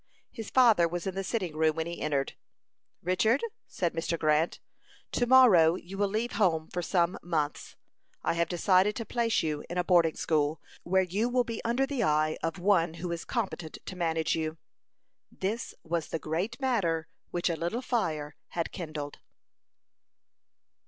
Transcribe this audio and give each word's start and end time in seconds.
His 0.31 0.49
father 0.49 0.87
was 0.87 1.05
in 1.05 1.13
the 1.13 1.23
sitting 1.23 1.55
room 1.55 1.75
when 1.75 1.85
he 1.85 2.01
entered. 2.01 2.33
"Richard," 3.03 3.43
said 3.67 3.93
Mr. 3.93 4.17
Grant, 4.17 4.59
"to 5.11 5.27
morrow 5.27 5.75
you 5.75 5.95
will 5.95 6.07
leave 6.07 6.31
home 6.31 6.69
for 6.71 6.81
some 6.81 7.19
months. 7.21 7.75
I 8.23 8.33
have 8.33 8.49
decided 8.49 8.95
to 8.95 9.05
place 9.05 9.43
you 9.43 9.63
in 9.69 9.77
a 9.77 9.83
boarding 9.83 10.15
school, 10.15 10.59
where 10.81 11.03
you 11.03 11.29
will 11.29 11.43
be 11.43 11.63
under 11.63 11.85
the 11.85 12.01
eye 12.03 12.39
of 12.41 12.57
one 12.57 12.95
who 12.95 13.11
is 13.11 13.25
competent 13.25 13.77
to 13.85 13.95
manage 13.95 14.35
you." 14.35 14.57
This 15.31 15.75
was 15.83 16.07
the 16.07 16.17
great 16.17 16.59
matter 16.59 17.07
which 17.29 17.47
a 17.47 17.55
little 17.55 17.83
fire 17.83 18.35
had 18.47 18.71
kindled. 18.71 19.19